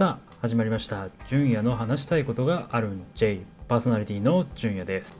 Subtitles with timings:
[0.00, 1.08] さあ始まりました。
[1.28, 3.04] 純也の話したいことがあるん。
[3.14, 5.14] J パーソナリティの純也です。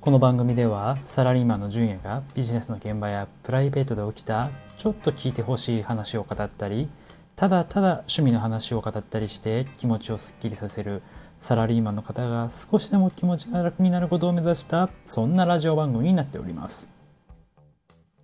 [0.00, 6.88] この番組ではサラリーマンの純也がビジネスの現場やプライベートで起きたちょっと聞いてほしい話を語ったり
[7.34, 11.02] ただただ趣味の話を語ったりして気持ちをすっきりさせる
[11.40, 16.92] サラリーマンの方が少しでも気持ちが楽になることを目指したそんなラジオ番組になっております。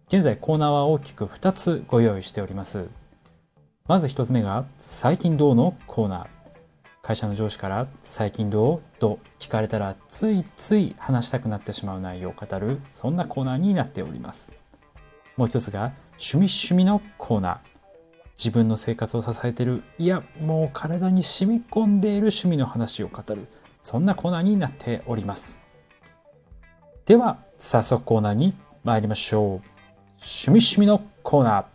[0.07, 2.89] 現在コーナーは大きく2つご用意しております。
[3.87, 6.27] まず一つ目が、最近どうのコーナー。
[7.03, 14.55] 会社の上司から最近どうと聞かれたらついつい話したくなってしまう内容を語る、そんなコーナーになっております。
[15.37, 17.59] もう一つが、趣味趣味のコーナー。
[18.39, 23.49] 自分の生活を支えている、いや、もう体に染み込んでいる趣味の話を語る、
[23.83, 25.61] そんなコーナーになっております。
[27.05, 29.45] では、早速コーナーに参りましょう。
[29.47, 29.61] 趣
[30.23, 31.74] 味趣味のコーナー。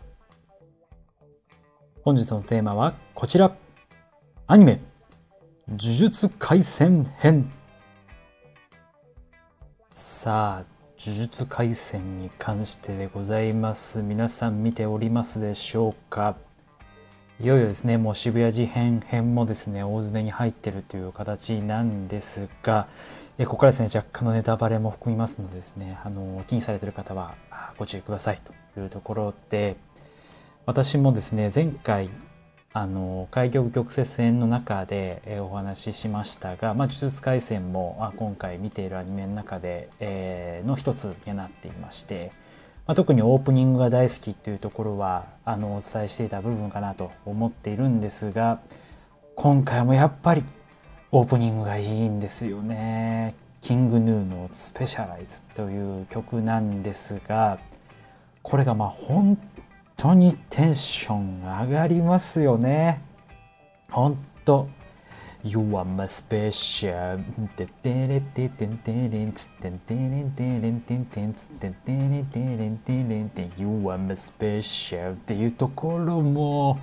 [2.10, 3.52] 本日のテーマはこちら。
[4.48, 4.80] アニメ、
[5.68, 7.48] 呪術廻戦編。
[9.94, 10.64] さあ、
[10.98, 14.02] 呪術廻戦に関してでございます。
[14.02, 16.34] 皆さん見ておりますでしょうか
[17.38, 22.88] いよいよですね、もう渋谷事変編もですね、大詰めに入ってるという形なんですが、
[23.38, 27.36] えここからですね、若干のネタバレも含みますのでですね、あの、気にされてる方は
[27.78, 28.40] ご注意ください
[28.74, 29.76] というところで、
[30.70, 32.10] 私もですね前回
[32.72, 42.30] あの開局曲折戦の中で、え、お話ししましたが、まあ、呪術廻戦も、ま、今回見ているアニメの中で、えー、の一つになっていまして、
[42.86, 48.60] まあ、特にオープニングが大好きっていうところはあのお伝えしていた部分かなと思っているんですが
[49.34, 50.44] 今回もやっぱり
[51.10, 53.34] オープニングがいいんですよね。
[53.60, 57.58] キングヌーのスペシャライズという曲なんですが
[58.44, 59.36] これがまあ本
[60.00, 63.02] 当にテンション上がりますよね。
[63.90, 64.16] ほん
[64.46, 64.66] と。
[65.44, 67.22] You are my special.
[67.48, 76.80] ててれててんてれんつってんてれんてれんてんてんつってんてれんてれんてれんて You are my special っていうところも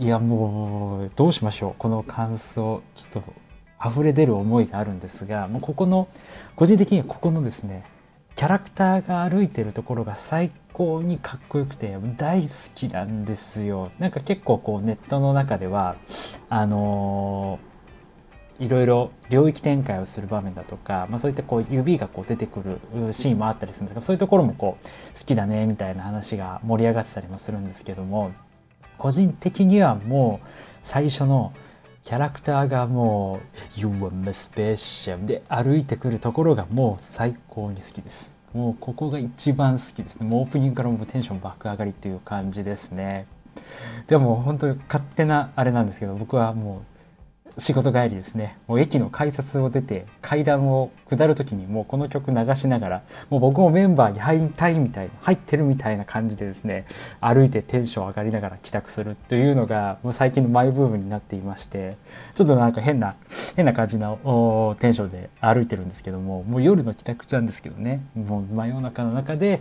[0.00, 6.08] いやもうどうしましょうこの感想ちょっと溢れ出る思いがあるんですがもうここの
[6.56, 7.84] 個人的にはここのですね
[8.36, 13.92] キャラクターが歩いてるところが最高にかっこよくて大好きなんですよ。
[13.98, 15.96] なんか結構こうネットの中では
[16.48, 28.32] あのー、いろいろ領域展開をする場面だとか、まあ、そういったこう指がこう出てくるシーンもあったりするんですがそういうところもこう好きだねみたいな話が盛り上がってたりもするんですけども
[28.98, 30.48] 個人的にはもう
[30.82, 31.52] 最初の
[32.04, 38.34] キャラクターがもう「You are my special」で歩いてくるところがもう最高に好きです。
[38.52, 40.28] もうここが一番好きですね。
[40.28, 43.26] もうオープニングからもうテンション爆上がりっていう感じですね。
[44.06, 46.93] でも本当に勝手なあれなんですけど僕はもう
[47.56, 48.58] 仕事帰りですね。
[48.66, 56.86] もう駅の改札を出て階段を下る時にもうこの曲流しながら、もう僕もメンバーに入りたいみたいな、入ってるみたいな感じでですね、
[57.20, 61.96] 歩いてテンション上がりながら帰宅するというのが、もう最近のマイブームになっていまして、
[62.34, 63.14] ちょっとなんか変な、
[63.54, 69.60] 変な感じのテンションで歩いてるんですけども、もう夜の帰宅なんですけどね、もう真夜中の中で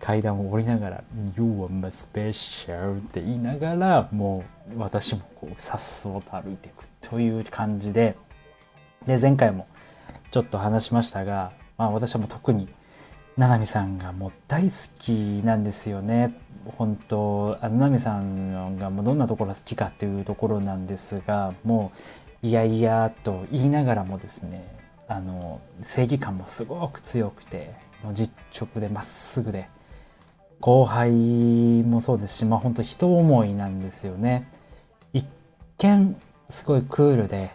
[0.00, 1.04] 階段を降りながら
[1.36, 4.44] 「You are my special」って言いながらも
[4.74, 8.16] う私もこうさっそうと歩いていくという感じで
[9.06, 9.66] で前回も
[10.30, 12.68] ちょっと話しましたが、まあ、私はもう特に
[13.36, 15.10] 七海さんがもう大好き
[15.44, 16.34] なんですよね。
[16.76, 21.92] 本当あの七海さんがもうどんなところが好きかっていうところなんですがも
[22.42, 24.66] ういやいやと言いながらもですね
[25.06, 29.68] あの正義感もすごく強くてもう実直でまっすぐで
[30.60, 31.12] 後輩
[31.82, 34.48] もそうですしまあ本当人思いなんですよね。
[35.12, 35.26] 一
[35.78, 36.16] 見
[36.48, 37.50] すごいクールで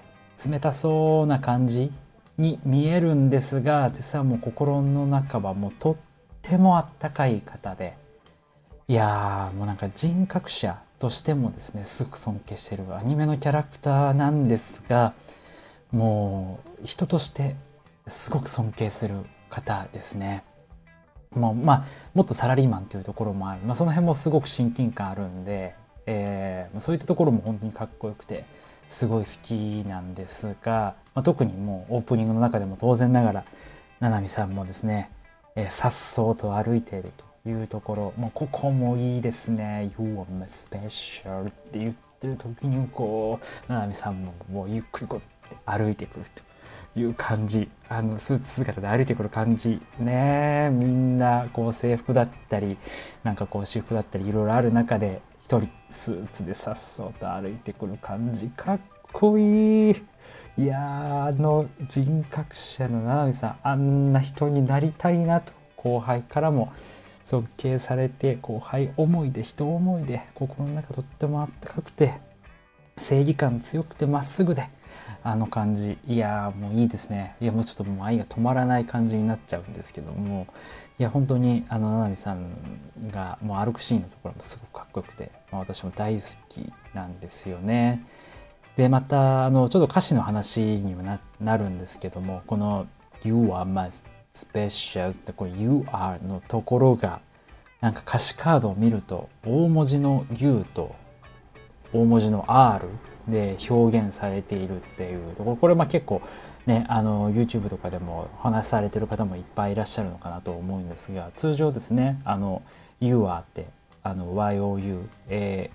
[0.50, 1.92] 冷たそうな感じ
[2.38, 5.98] に見えるんですが実はもう心の中はもうとっ
[6.42, 7.96] てもあったかい方で
[8.88, 15.14] いやーもうなんか人格者としてもですねすごく尊敬してるアニメのキャラクターなんですが
[15.92, 17.56] もう人として
[18.08, 19.16] すごく尊敬する
[19.50, 20.44] 方ですね。
[21.32, 25.76] もうまあもっとサラリーマンというところもある、まあ、その辺もすごく親近感あるんで、
[26.08, 28.46] えー、そういったところも本当にかっこよくて
[28.90, 29.54] すごい好き
[29.88, 33.44] なんですが、まあ、特にもうオープニングの中でも当然ながら
[34.00, 35.12] 七海さんもですね
[35.70, 37.12] さっそうと歩いている
[37.44, 46.26] というところもうここもいいですね「You are my special」って言ってる時にこう七海さんももうゆっくりこう歩いてくる
[46.94, 47.70] という感じ。
[47.88, 50.70] あのスーツ姿で歩いてくる感じね。
[50.72, 52.78] みんなこう制服だったり
[53.24, 58.50] なんかこう私服だったりいろいろある中で一人スーツでさっそうと歩いてくる感じ。
[58.50, 58.80] かっ
[59.12, 59.96] こいい。
[60.60, 66.72] いやあの人格者の七海さんあんな人になりたいなと後輩からも
[67.26, 72.14] 尊敬されて後輩思いで人思いで心の中とってもあったかくて
[73.00, 74.70] 正義感強くてまっすぐで
[75.24, 75.98] あの感じ。
[76.08, 77.36] いやもういいですね。
[77.42, 80.46] いやもうちょっともう愛が止まらない感じになっちゃうんですけども。
[81.00, 88.06] いや本当にあの七海さんがもう歩くシーンのところもすごくかっこよくて、まあ、私も大好きなんですよね。
[88.78, 91.04] でまたあのちょっと歌詞の話にも
[91.42, 92.88] なるんですけどもこの
[93.26, 93.90] 「You are my
[94.34, 97.20] special」ってこれ「You are」のところが
[97.82, 100.96] なんか歌詞カードを見ると大文字の You と
[101.92, 102.88] 大文字の R
[103.28, 106.22] で表現されているっていうところこれまあ結構
[106.66, 112.62] ね、あの YouTube とかでも話されてる方もいっぱいいらっしゃるのかなと思うんですが通常ですねあの
[113.00, 113.66] You are って
[114.04, 115.70] あの YOUARE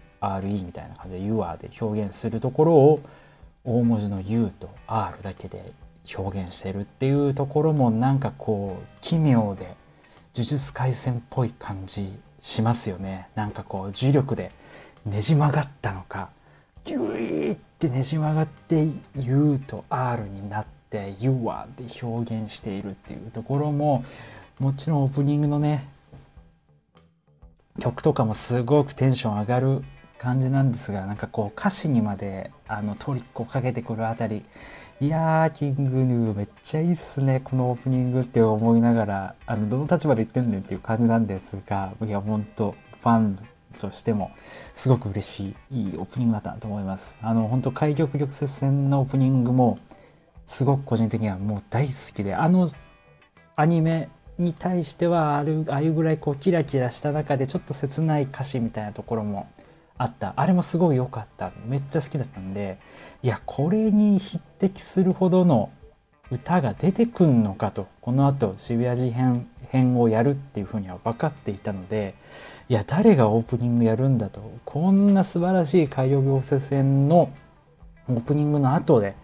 [0.65, 3.01] みたいな感じで You are で表現するところを
[3.65, 5.73] 大文字の U と R だけで
[6.17, 9.75] 表現してるっていうところもなんかこう奇妙で
[10.35, 13.29] 呪術廻戦っぽい感じしますよね。
[13.35, 14.51] なんかこう重力で
[15.07, 16.29] ねじ曲がったのか
[16.85, 18.87] ギュイーってねじ曲がって
[19.17, 24.05] U と R になって You are で表現しているっていうところも
[24.59, 25.89] もちろんオープニングのね
[27.81, 29.83] 曲とかもすごくテンション上がる
[30.19, 34.45] 感じなんですがなんかこう歌詞にまであのトリックをかけてくるあたり。
[35.01, 39.35] いやーキングヌーめっちゃいいっすねこのオープニングって思いながら。
[39.45, 43.37] あのどの立場で言ってんねんっていう感じなんですがいやほんとファン
[43.79, 44.31] としても
[44.75, 47.17] すごく嬉しいいいオープニングだったと思います。
[47.21, 49.81] あの本当開局玉接戦のオープニングも
[50.47, 52.69] すごく個人的にはもう大好きであの
[53.57, 54.09] アニメ
[54.39, 59.49] に対してはあるああいうぐらいこうキラキラした中でちょっと切ない歌詞みたいなところも
[59.97, 60.35] あった。
[60.37, 61.53] あれもすごい良かった。
[61.67, 62.79] めっちゃ好きだったんで。
[63.23, 65.71] いやこれに匹敵するほどの
[66.31, 67.87] 歌が出てくんのかと。
[68.01, 72.15] この後渋谷事変編をやるっていうふうには分かっていたので。
[72.69, 74.41] いや誰がオープニングやるんだと。
[74.65, 77.31] こんな素晴らしい海洋行政戦の
[78.09, 79.15] オープニングの後で。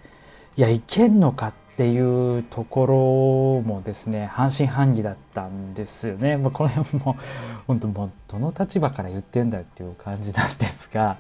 [0.57, 6.37] いやいけんのかっていうところもですね半信半疑だったんですよね。
[6.37, 7.17] まあ、これも
[7.67, 11.17] 本当もうどの立場から言ってんだっていう感じなんですが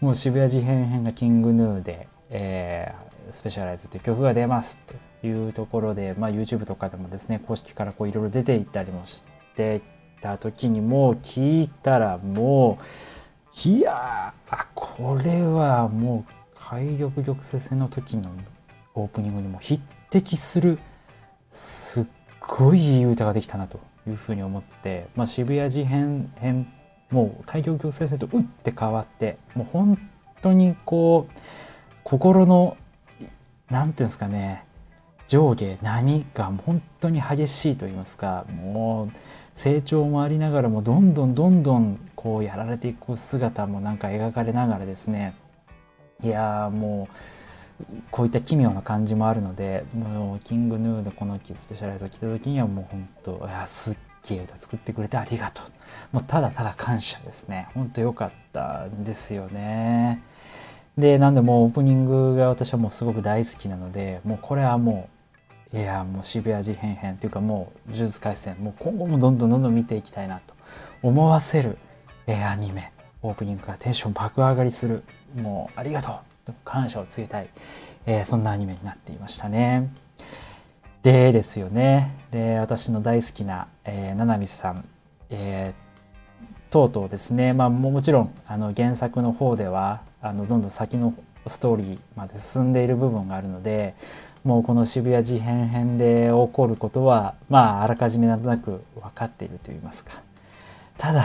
[0.00, 4.78] もう渋谷事変編がキングヌーで、えー、スペシャライズって曲が出ます
[5.20, 9.24] というところで、まあ、YouTube とかでもですね公式からこういろいろ出ていったりもし
[9.56, 9.80] て
[10.20, 12.78] た時にもう聞いたらも
[13.66, 14.32] ういや
[14.76, 18.30] これはもう海力玉接戦の時の
[18.98, 19.80] オープニングにも匹
[20.10, 20.78] 敵する
[21.50, 22.04] すっ
[22.40, 26.72] ごいいい歌ができたなというふうに思って、まあ、渋谷事変編
[27.10, 29.98] もう開業行先生と打って変わってもう本
[30.42, 31.40] 当にこう
[32.04, 32.76] 心の
[33.20, 33.28] 何て
[33.70, 34.64] 言うんですかね
[35.26, 39.16] 上下波が本当に激しいと言いますかもう
[39.54, 45.34] 成長もありながらもどんどんどんどんこうやられていく姿もなんか描かれながらですね。
[46.22, 47.37] いやもう
[48.10, 53.96] こういった奇妙な感じもあるのでもうキングヌードこのスペシャライズを来た時にはもう本当いやすっ
[54.28, 56.16] げえ歌作ってくれてありがとう。
[56.16, 57.68] もうただただ感謝ですね。
[57.74, 60.22] 本当良かったんですよね。
[60.96, 65.08] でなんでもうオープニングが私はもうすごく大好きなのでもうこれはも
[65.72, 70.54] ういやもう渋谷事変編っていうかもう呪術廻戦もう今後もどんどんどんどん見ていきたいなと
[71.02, 71.78] 思わせる、
[72.26, 72.92] アニメ。
[73.22, 75.02] オープニングがテンション爆上がりする。
[75.36, 76.14] もうありがとう。
[76.64, 77.48] 感謝を告げたい、
[78.06, 79.90] えー、そんなアニメになっていましたね。
[81.02, 82.14] でですよね。
[82.30, 84.84] で、私の大好きな、えー、七海さん、
[85.30, 91.14] えー、とうとうですね、まあもちろんあの原作の方ではあのどんどん先の
[91.46, 93.94] ストーリーまで進んでいる部分があるので、
[94.44, 100.20] もうこの渋谷事変編で起こることは、まああらかじめなんとなく分かっていると言いますか。
[100.98, 101.24] ただ、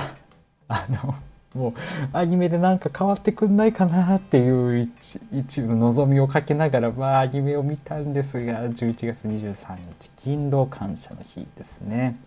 [0.67, 1.15] あの、
[1.53, 1.73] もう
[2.17, 12.17] アニメでなんか変わってくんないかなっていう一一部望みをかけながらまあアニメを見たんですが11月23日勤労感謝の日ですね。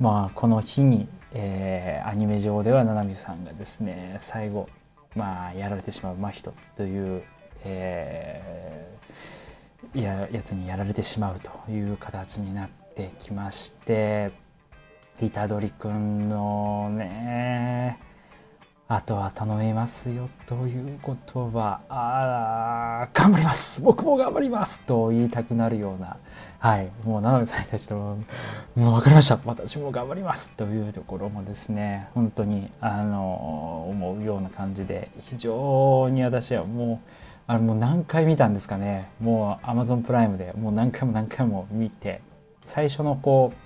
[0.00, 4.68] まあこの日に、えー、アニメ上では七海さんがですね最後
[5.14, 7.22] まあやられてしまう真人という、
[7.64, 14.32] えー、ややつにやられてしまうという形になってきまして
[15.20, 17.98] 虎杖くんのね
[18.86, 23.80] あとは頼みますよということは、あ頑張ります。
[23.80, 24.82] 僕も頑張ります。
[24.82, 26.18] と言いたくなるような、
[26.58, 28.18] はい、もう七海さんに対しても、
[28.76, 29.38] もう分かりました。
[29.46, 30.50] 私も頑張ります。
[30.50, 37.10] というところもですね、本当に、あの、思うような感じで、非常に私はもう、
[37.46, 42.20] あれもう何回見たんですかね、もう Amazon プライムでもう何回も何回も見て、
[42.66, 43.56] 最初のこう、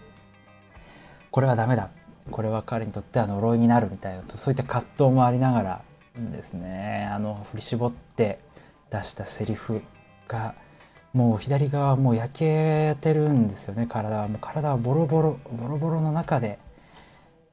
[1.33, 1.91] これはダメだ。
[2.31, 5.83] これは彼にとっては呪いになるみたいなそういった葛藤もありながら
[6.17, 7.09] ですね。
[7.13, 8.39] あの振り絞って
[8.91, 9.83] 出したセリフ
[10.27, 10.55] が
[11.13, 13.87] もう左側もう焼けてるんですよね。
[13.87, 16.59] 体はもう体はボロボロボロボロの中で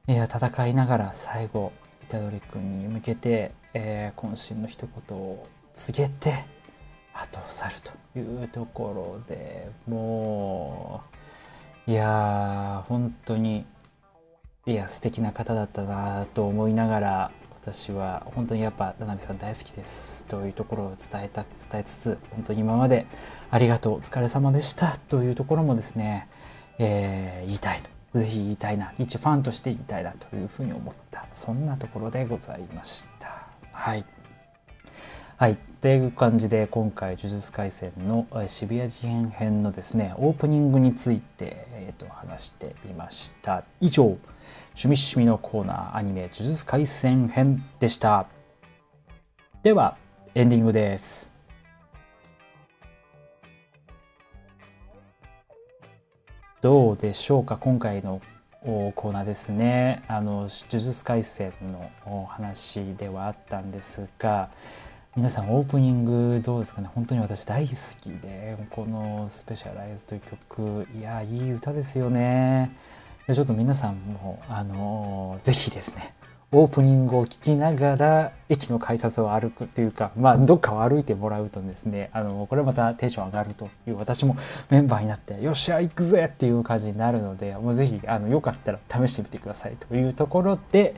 [0.08, 1.72] いや戦いながら最後
[2.08, 6.44] 虎杖君に向けて、えー、渾身の一言を告げて
[7.12, 7.74] 後を去る
[8.14, 11.02] というところでも
[11.86, 13.64] ういやー本当に
[14.66, 17.30] いや素敵な方だったなと思いながら
[17.62, 23.06] 私は本当にやっぱ田辺さん大好きですというところを伝えた伝えつつ本当に今まで
[23.50, 26.28] ありがとうお疲れ様でしたというところもですね、
[26.78, 27.96] えー、言いたいと。
[28.14, 28.92] 是非言いたいな。
[28.98, 31.26] 一ファンとして言いたいなというふうに思った。
[31.32, 33.46] そんなところでございました。
[33.72, 34.04] はい。
[35.38, 35.58] はい。
[35.82, 44.18] という感じで今回呪術廻戦の渋谷事変編のですねオープニングについて、えー、と話してみました以上趣
[44.74, 48.24] 味趣味のコーナーアニメ呪術廻戦編でした。
[49.62, 49.98] では、
[50.34, 51.34] エンディングです。
[56.62, 58.22] どうでしょうか今回の
[58.62, 60.02] コーナーですね。
[60.08, 64.48] あの、呪術廻戦のお話ではあったんですが、
[65.16, 66.90] 皆さんオープニングどうですかね？
[66.94, 72.76] 本当に私大好きで、このスペシャライズという曲、いや、いい歌ですよね。
[73.32, 76.12] ちょっと皆さんも、あのー、ぜひですね、
[76.52, 84.36] オープニングを聞きながら駅の改札を歩くっていうか、まあ、どっかを歩いてもらうとですね、あの、これまたテンション上がるという、私も
[84.68, 90.94] メンバーになって、よっしゃ、行くぜっていう感じになるので、もうぜひ、あの、よかったら試してみてくださいというところで、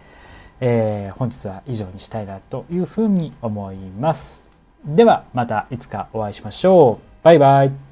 [0.60, 4.48] えー、本日は以上にしたいなというふうに思います。
[4.84, 7.24] では、またいつかお会いしましょう。
[7.24, 7.87] バイバイ。